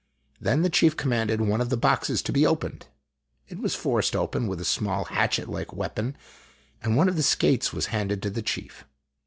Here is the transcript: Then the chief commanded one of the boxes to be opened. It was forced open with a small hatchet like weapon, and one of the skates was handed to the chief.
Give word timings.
Then 0.39 0.63
the 0.63 0.69
chief 0.71 0.97
commanded 0.97 1.41
one 1.41 1.61
of 1.61 1.69
the 1.69 1.77
boxes 1.77 2.23
to 2.23 2.31
be 2.31 2.43
opened. 2.43 2.87
It 3.49 3.59
was 3.59 3.75
forced 3.75 4.15
open 4.15 4.47
with 4.47 4.59
a 4.59 4.65
small 4.65 5.05
hatchet 5.05 5.47
like 5.47 5.73
weapon, 5.73 6.17
and 6.81 6.97
one 6.97 7.07
of 7.07 7.17
the 7.17 7.21
skates 7.21 7.71
was 7.71 7.85
handed 7.93 8.23
to 8.23 8.31
the 8.31 8.41
chief. 8.41 8.83